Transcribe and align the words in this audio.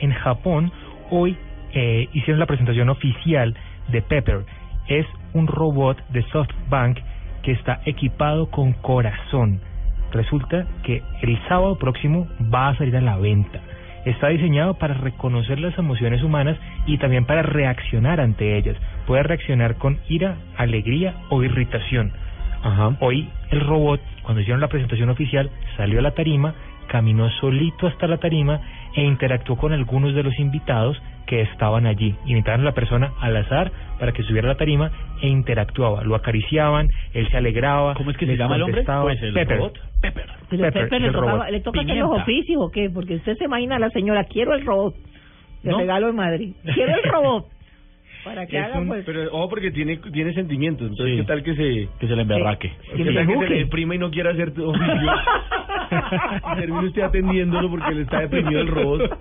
En 0.00 0.12
Japón, 0.12 0.72
hoy 1.10 1.36
eh, 1.72 2.08
hicieron 2.12 2.40
la 2.40 2.46
presentación 2.46 2.88
oficial 2.88 3.54
de 3.88 4.02
Pepper. 4.02 4.44
Es 4.88 5.06
un 5.34 5.46
robot 5.46 5.98
de 6.08 6.22
SoftBank 6.30 6.98
que 7.42 7.52
está 7.52 7.80
equipado 7.84 8.50
con 8.50 8.72
corazón. 8.72 9.60
Resulta 10.12 10.66
que 10.82 11.02
el 11.22 11.38
sábado 11.48 11.78
próximo 11.78 12.26
va 12.52 12.68
a 12.68 12.76
salir 12.76 12.96
a 12.96 13.00
la 13.00 13.16
venta. 13.16 13.60
Está 14.04 14.28
diseñado 14.28 14.74
para 14.74 14.94
reconocer 14.94 15.60
las 15.60 15.76
emociones 15.78 16.22
humanas 16.22 16.56
y 16.86 16.98
también 16.98 17.26
para 17.26 17.42
reaccionar 17.42 18.20
ante 18.20 18.56
ellas. 18.56 18.76
Puede 19.06 19.22
reaccionar 19.22 19.76
con 19.76 19.98
ira, 20.08 20.36
alegría 20.56 21.14
o 21.28 21.42
irritación. 21.42 22.12
Hoy 23.00 23.28
el 23.50 23.60
robot, 23.60 24.00
cuando 24.22 24.40
hicieron 24.40 24.60
la 24.60 24.68
presentación 24.68 25.10
oficial, 25.10 25.50
salió 25.76 25.98
a 25.98 26.02
la 26.02 26.10
tarima, 26.12 26.54
caminó 26.88 27.30
solito 27.40 27.86
hasta 27.86 28.06
la 28.06 28.18
tarima 28.18 28.60
e 28.94 29.02
interactuó 29.04 29.56
con 29.56 29.72
algunos 29.72 30.14
de 30.14 30.22
los 30.22 30.38
invitados 30.38 31.00
que 31.26 31.42
estaban 31.42 31.86
allí. 31.86 32.14
Invitaron 32.26 32.62
a 32.62 32.64
la 32.64 32.72
persona 32.74 33.12
al 33.20 33.36
azar 33.36 33.70
para 34.00 34.12
que 34.12 34.22
subiera 34.24 34.48
a 34.48 34.52
la 34.52 34.56
tarima 34.58 34.90
e 35.22 35.28
interactuaba. 35.28 36.02
Lo 36.02 36.14
acariciaban, 36.16 36.88
él 37.14 37.28
se 37.30 37.36
alegraba. 37.36 37.94
¿Cómo 37.94 38.10
es 38.10 38.16
que 38.16 38.26
se 38.26 38.36
llama 38.36 38.56
el 38.56 38.62
hombre? 38.62 38.82
Pues 38.84 39.22
el 39.22 39.32
Pepper. 39.32 39.58
robot. 39.58 39.78
Pepper. 40.00 40.24
Pero 40.48 40.62
Pepper, 40.64 40.82
Pepe, 40.84 41.00
le, 41.00 41.06
el 41.06 41.12
toca, 41.12 41.30
robot. 41.30 41.50
le 41.50 41.60
toca 41.60 41.80
hacer 41.82 41.96
los 41.98 42.10
oficios 42.22 42.58
o 42.60 42.70
qué, 42.70 42.90
porque 42.90 43.14
usted 43.16 43.36
se 43.36 43.44
imagina 43.44 43.76
a 43.76 43.78
la 43.78 43.90
señora, 43.90 44.24
quiero 44.24 44.54
el 44.54 44.64
robot, 44.66 44.94
le 45.62 45.70
¿No? 45.70 45.78
regalo 45.78 46.08
en 46.08 46.16
Madrid, 46.16 46.54
quiero 46.74 46.94
el 46.96 47.02
robot, 47.04 47.46
para 48.24 48.46
que 48.46 48.58
haga 48.58 48.80
un- 48.80 48.88
pues... 48.88 49.04
pero 49.06 49.24
ojo 49.32 49.48
porque 49.50 49.70
tiene 49.70 49.96
tiene 49.98 50.32
sentimientos 50.34 50.88
entonces 50.90 51.14
Sí. 51.14 51.20
qué 51.22 51.26
tal 51.26 51.42
que 51.42 51.54
se 51.54 51.88
Que 52.00 52.06
se 52.08 52.16
le 52.16 52.22
emberraque. 52.22 52.72
Que 52.90 52.96
qué 52.96 53.04
me 53.04 53.12
tal 53.14 53.26
que 53.28 53.38
se 53.38 53.48
le 53.48 53.56
deprima 53.60 53.94
y 53.94 53.98
no 53.98 54.10
quiera 54.10 54.30
hacer 54.32 54.52
tu 54.52 54.68
oficio 54.68 54.86
termine 56.56 56.86
usted 56.86 57.02
atendiéndolo 57.02 57.70
porque 57.70 57.94
le 57.94 58.02
está 58.02 58.20
deprimido 58.20 58.60
el 58.60 58.68
robot 58.68 59.18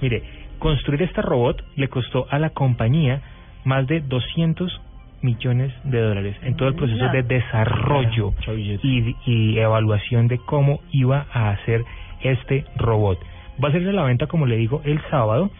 Mire, 0.00 0.22
construir 0.58 1.02
este 1.02 1.22
robot 1.22 1.62
le 1.76 1.88
costó 1.88 2.26
a 2.30 2.38
la 2.38 2.50
compañía 2.50 3.22
más 3.64 3.86
de 3.86 4.00
200 4.00 4.80
millones 5.22 5.72
de 5.84 6.00
dólares 6.00 6.36
en 6.42 6.56
todo 6.56 6.68
el 6.68 6.74
proceso 6.74 7.08
de 7.08 7.22
desarrollo 7.22 8.34
y, 8.82 9.16
y 9.24 9.58
evaluación 9.58 10.28
de 10.28 10.38
cómo 10.38 10.80
iba 10.92 11.26
a 11.32 11.50
hacer 11.50 11.82
este 12.22 12.64
robot. 12.76 13.18
Va 13.62 13.70
a 13.70 13.72
salir 13.72 13.88
a 13.88 13.92
la 13.92 14.02
venta, 14.02 14.26
como 14.26 14.46
le 14.46 14.56
digo, 14.56 14.82
el 14.84 15.00
sábado 15.10 15.50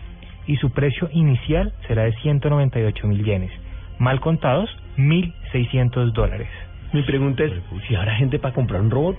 y 0.47 0.57
su 0.57 0.71
precio 0.71 1.09
inicial 1.13 1.73
será 1.89 2.05
de 2.05 2.13
198 2.17 3.07
mil 3.09 3.25
yenes. 3.25 3.51
Mal 3.99 4.21
contados, 4.21 4.69
1.600 4.99 6.13
dólares. 6.13 6.49
mi 6.93 7.03
pregunta 7.03 7.45
es 7.45 7.53
si 7.89 7.95
habrá 7.95 8.15
gente 8.17 8.39
para 8.39 8.55
comprar 8.55 8.83
un 8.83 8.91
robot 8.91 9.17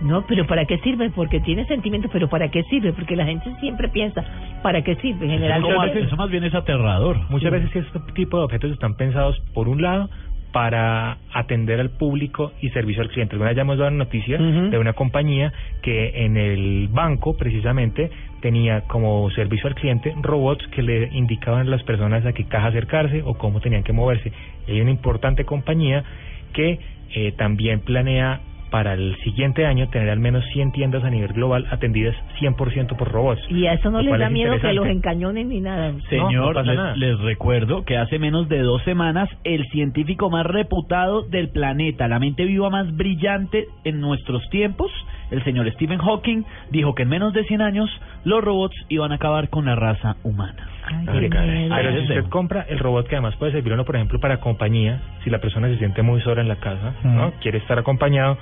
No, 0.00 0.24
pero 0.26 0.46
¿para 0.46 0.64
qué 0.64 0.78
sirve? 0.78 1.10
Porque 1.10 1.40
tiene 1.40 1.66
sentimientos, 1.66 2.10
pero 2.12 2.28
¿para 2.28 2.48
qué 2.50 2.62
sirve? 2.64 2.92
Porque 2.92 3.16
la 3.16 3.24
gente 3.26 3.52
siempre 3.60 3.88
piensa, 3.88 4.24
¿para 4.62 4.82
qué 4.82 4.94
sirve? 4.96 5.26
Eso, 5.26 5.34
Generalmente... 5.34 6.00
eso 6.00 6.16
más 6.16 6.30
bien 6.30 6.44
es 6.44 6.54
aterrador. 6.54 7.18
Muchas 7.30 7.50
veces 7.50 7.74
este 7.74 7.98
tipo 8.14 8.38
de 8.38 8.44
objetos 8.44 8.70
están 8.72 8.94
pensados, 8.94 9.40
por 9.54 9.68
un 9.68 9.82
lado, 9.82 10.08
para 10.52 11.18
atender 11.34 11.78
al 11.78 11.90
público 11.90 12.52
y 12.60 12.70
servicio 12.70 13.02
al 13.02 13.08
cliente. 13.10 13.36
Vez 13.36 13.54
ya 13.54 13.62
hemos 13.62 13.78
dado 13.78 13.90
noticias 13.90 14.40
Ujú. 14.40 14.70
de 14.70 14.78
una 14.78 14.94
compañía 14.94 15.52
que 15.82 16.24
en 16.24 16.36
el 16.36 16.88
banco, 16.88 17.36
precisamente, 17.36 18.10
tenía 18.40 18.82
como 18.82 19.28
servicio 19.32 19.68
al 19.68 19.74
cliente 19.74 20.14
robots 20.22 20.66
que 20.68 20.82
le 20.82 21.08
indicaban 21.12 21.66
a 21.66 21.70
las 21.70 21.82
personas 21.82 22.24
a 22.24 22.32
qué 22.32 22.44
caja 22.44 22.68
acercarse 22.68 23.22
o 23.24 23.34
cómo 23.34 23.60
tenían 23.60 23.82
que 23.82 23.92
moverse. 23.92 24.32
Y 24.66 24.72
hay 24.72 24.80
una 24.80 24.90
importante 24.90 25.44
compañía 25.44 26.04
que 26.52 26.78
eh, 27.14 27.32
también 27.36 27.80
planea 27.80 28.40
para 28.70 28.94
el 28.94 29.16
siguiente 29.22 29.66
año 29.66 29.88
tener 29.88 30.10
al 30.10 30.18
menos 30.18 30.44
100 30.52 30.72
tiendas 30.72 31.04
a 31.04 31.10
nivel 31.10 31.32
global 31.32 31.66
atendidas 31.70 32.14
100% 32.40 32.96
por 32.96 33.10
robots. 33.10 33.40
Y 33.48 33.66
a 33.66 33.74
eso 33.74 33.90
no 33.90 34.00
les 34.00 34.18
da 34.18 34.26
es 34.26 34.32
miedo 34.32 34.58
que 34.58 34.72
los 34.72 34.86
encañonen 34.86 35.48
ni 35.48 35.60
nada. 35.60 35.92
Señor, 36.08 36.54
no 36.54 36.62
les, 36.62 36.76
nada. 36.76 36.96
les 36.96 37.18
recuerdo 37.20 37.84
que 37.84 37.96
hace 37.96 38.18
menos 38.18 38.48
de 38.48 38.60
dos 38.60 38.82
semanas 38.84 39.28
el 39.44 39.66
científico 39.68 40.30
más 40.30 40.46
reputado 40.46 41.22
del 41.22 41.50
planeta, 41.50 42.08
la 42.08 42.18
mente 42.18 42.44
viva 42.44 42.70
más 42.70 42.94
brillante 42.96 43.66
en 43.84 44.00
nuestros 44.00 44.48
tiempos, 44.50 44.90
el 45.30 45.42
señor 45.44 45.70
Stephen 45.72 45.98
Hawking, 45.98 46.44
dijo 46.70 46.94
que 46.94 47.02
en 47.02 47.08
menos 47.08 47.32
de 47.32 47.44
100 47.44 47.62
años 47.62 47.90
los 48.24 48.42
robots 48.42 48.76
iban 48.88 49.12
a 49.12 49.16
acabar 49.16 49.48
con 49.48 49.66
la 49.66 49.74
raza 49.74 50.16
humana. 50.22 50.68
Ay. 50.86 51.28
Pero 51.28 51.92
si 51.92 51.98
usted 52.00 52.24
compra 52.30 52.64
el 52.68 52.78
robot 52.78 53.06
que 53.08 53.16
además 53.16 53.36
puede 53.36 53.52
servir 53.52 53.72
uno, 53.72 53.84
por 53.84 53.96
ejemplo, 53.96 54.18
para 54.20 54.40
compañía, 54.40 55.00
si 55.22 55.30
la 55.30 55.38
persona 55.38 55.68
se 55.68 55.76
siente 55.78 56.02
muy 56.02 56.20
sola 56.22 56.40
en 56.40 56.48
la 56.48 56.56
casa, 56.56 56.94
¿no? 57.04 57.32
quiere 57.40 57.58
estar 57.58 57.78
acompañado, 57.78 58.38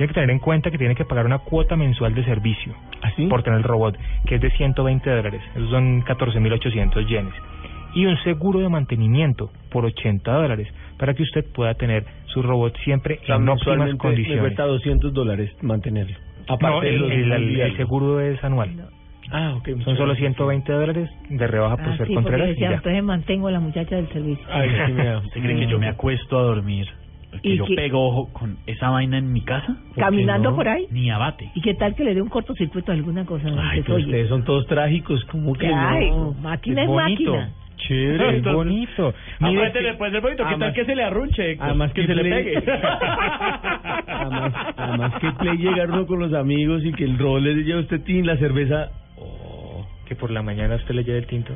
tiene 0.00 0.08
que 0.08 0.14
tener 0.14 0.30
en 0.30 0.38
cuenta 0.38 0.70
que 0.70 0.78
tiene 0.78 0.94
que 0.94 1.04
pagar 1.04 1.26
una 1.26 1.40
cuota 1.40 1.76
mensual 1.76 2.14
de 2.14 2.24
servicio 2.24 2.74
¿Así? 3.02 3.26
por 3.26 3.42
tener 3.42 3.58
el 3.58 3.64
robot, 3.64 3.98
que 4.24 4.36
es 4.36 4.40
de 4.40 4.50
120 4.50 5.10
dólares, 5.10 5.42
esos 5.54 5.68
son 5.68 6.02
14.800 6.04 7.06
yenes, 7.06 7.34
y 7.94 8.06
un 8.06 8.16
seguro 8.22 8.60
de 8.60 8.70
mantenimiento 8.70 9.50
por 9.70 9.84
80 9.84 10.32
dólares, 10.32 10.68
para 10.98 11.12
que 11.12 11.22
usted 11.22 11.44
pueda 11.52 11.74
tener 11.74 12.06
su 12.26 12.40
robot 12.42 12.74
siempre 12.78 13.18
O 13.22 13.26
sea, 13.26 13.36
en 13.36 13.42
óptimas 13.48 13.76
mensualmente 13.78 13.92
me 13.92 13.98
condiciones. 13.98 14.40
cuesta 14.40 14.64
200 14.64 15.12
dólares 15.12 15.50
mantenerlo 15.60 16.16
No, 16.48 16.54
aparte 16.54 16.86
de 16.86 16.94
el, 16.96 17.76
seguro 17.76 18.20
es 18.20 18.42
anual. 18.42 18.70
ah 19.30 19.54
ok 19.58 19.68
Son 19.84 19.96
solo 19.98 20.14
120 20.14 20.72
dólares 20.72 21.10
de 21.28 21.46
rebaja 21.46 21.76
por 21.76 21.88
Ah, 21.92 21.96
ser 21.98 22.06
sí, 22.06 22.14
porque 22.14 22.14
Contreras 22.14 22.46
y 22.46 22.50
decía, 22.52 22.70
ya. 22.70 22.76
entonces 22.76 23.02
mantengo 23.04 23.48
a 23.48 23.50
la 23.50 23.60
muchacha 23.60 23.96
del 23.96 24.08
servicio. 24.08 24.46
Ay, 24.50 24.70
sí 24.86 24.92
me 24.92 25.04
da- 25.04 25.18
¿Usted 25.18 25.42
cree 25.42 25.56
que 25.58 25.66
yo 25.66 25.78
me 25.78 25.88
acuesto 25.88 26.38
a 26.38 26.42
dormir? 26.42 26.86
¿Que 27.42 27.48
¿Y 27.50 27.56
yo 27.56 27.64
qué? 27.64 27.74
pego 27.76 28.08
ojo 28.08 28.32
con 28.32 28.58
esa 28.66 28.90
vaina 28.90 29.16
en 29.18 29.32
mi 29.32 29.42
casa? 29.42 29.76
Caminando 29.96 30.50
no? 30.50 30.56
por 30.56 30.68
ahí. 30.68 30.86
Ni 30.90 31.10
abate. 31.10 31.50
¿Y 31.54 31.60
qué 31.60 31.74
tal 31.74 31.94
que 31.94 32.04
le 32.04 32.14
dé 32.14 32.20
un 32.22 32.28
cortocircuito 32.28 32.90
a 32.92 32.94
alguna 32.94 33.24
cosa? 33.24 33.48
Ay, 33.70 33.80
ustedes 33.80 34.28
son 34.28 34.44
todos 34.44 34.66
trágicos, 34.66 35.24
¿cómo 35.26 35.52
que 35.54 35.66
Ay, 35.68 36.10
no? 36.10 36.32
máquina 36.34 36.82
es, 36.82 36.88
bonito. 36.88 37.32
máquina. 37.32 37.52
Chévere, 37.76 38.36
es 38.38 38.42
bonito. 38.44 39.14
Mire 39.40 39.58
Aparte 39.58 39.78
que- 39.78 39.84
le 39.84 39.94
puede 39.94 40.10
ser 40.12 40.20
bonito, 40.20 40.42
¿qué 40.42 40.48
además- 40.48 40.68
tal 40.68 40.74
que 40.74 40.84
se 40.84 40.94
le 40.96 41.02
arrunche? 41.02 41.50
Héctor? 41.52 41.66
Además 41.68 41.92
que 41.92 42.06
se 42.06 42.14
le 42.14 42.22
play- 42.22 42.44
pegue. 42.44 42.62
además, 44.06 44.52
además 44.76 45.12
que 45.20 45.32
play 45.32 45.56
llegar 45.56 45.90
uno 45.90 46.06
con 46.06 46.18
los 46.20 46.32
amigos 46.34 46.84
y 46.84 46.92
que 46.92 47.04
el 47.04 47.18
rol 47.18 47.42
le 47.44 47.54
lleva 47.62 47.78
a 47.78 47.82
usted 47.82 48.02
tin 48.02 48.26
la 48.26 48.36
cerveza. 48.36 48.90
Oh. 49.16 49.86
que 50.06 50.16
por 50.16 50.30
la 50.30 50.42
mañana 50.42 50.74
usted 50.76 50.94
le 50.94 51.04
lleve 51.04 51.18
el 51.18 51.26
tinto, 51.26 51.52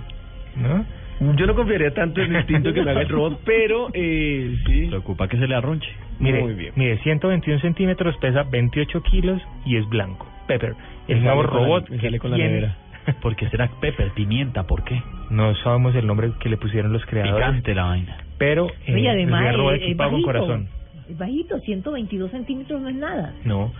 ¿no? 0.56 0.84
Yo 1.20 1.46
no 1.46 1.54
confiaría 1.54 1.92
tanto 1.94 2.20
en 2.20 2.34
el 2.34 2.44
tinto 2.46 2.72
que 2.72 2.82
me 2.82 2.90
haga 2.90 3.02
el 3.02 3.08
robot, 3.08 3.40
pero 3.44 3.88
eh, 3.94 4.56
sí. 4.66 4.86
Preocupa 4.88 5.28
que 5.28 5.38
se 5.38 5.46
le 5.46 5.54
arrunche. 5.54 5.88
Mire, 6.18 6.42
Muy 6.42 6.54
bien. 6.54 6.72
mire, 6.76 6.98
121 6.98 7.60
centímetros, 7.60 8.16
pesa 8.18 8.42
28 8.44 9.02
kilos 9.02 9.40
y 9.64 9.76
es 9.76 9.88
blanco. 9.88 10.26
Pepper, 10.46 10.74
el 11.08 11.18
Me 11.18 11.24
nuevo 11.24 11.42
sale 11.42 11.48
con 11.52 11.60
la- 11.60 11.66
robot 11.66 11.88
me 11.90 11.96
que 11.96 12.02
sale 12.06 12.18
con 12.18 12.30
la 12.32 12.36
nevera. 12.38 12.76
¿Por 13.22 13.36
qué 13.36 13.48
será 13.48 13.68
pepper? 13.80 14.10
Pimienta, 14.12 14.64
¿por 14.64 14.82
qué? 14.84 15.00
No 15.30 15.54
sabemos 15.56 15.94
el 15.94 16.06
nombre 16.06 16.30
que 16.40 16.48
le 16.48 16.56
pusieron 16.56 16.92
los 16.92 17.04
creadores, 17.06 17.36
Picante 17.36 17.74
la 17.74 17.84
vaina. 17.84 18.16
pero 18.38 18.66
eh, 18.86 18.94
Oye, 18.94 19.08
además, 19.10 19.50
un 19.52 19.56
robot 19.58 19.74
es 19.74 19.82
equipado 19.82 20.10
con 20.10 20.22
bajito. 20.22 20.26
corazón. 20.26 20.68
Es 21.08 21.18
bajito, 21.18 21.58
122 21.60 22.30
centímetros 22.30 22.80
no 22.80 22.88
es 22.88 22.94
nada. 22.96 23.34
No, 23.44 23.72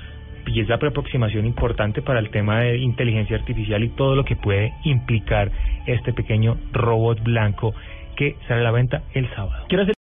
y 0.47 0.61
es 0.61 0.69
la 0.69 0.77
aproximación 0.77 1.47
importante 1.47 2.03
para 2.03 2.21
el 2.21 2.31
tema 2.31 2.61
de 2.61 2.79
inteligencia 2.79 3.37
artificial 3.37 3.83
y 3.83 3.89
todo 3.91 4.15
lo 4.15 4.25
que 4.25 4.37
puede 4.37 4.73
implicar 4.85 5.51
este 5.87 6.13
pequeño 6.13 6.57
robot 6.73 7.23
blanco 7.23 7.75
que 8.17 8.37
sale 8.47 8.61
a 8.61 8.65
la 8.65 8.71
venta 8.71 9.03
el 9.15 9.29
sábado. 9.35 9.67